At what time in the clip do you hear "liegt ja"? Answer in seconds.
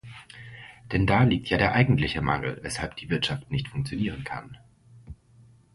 1.21-1.59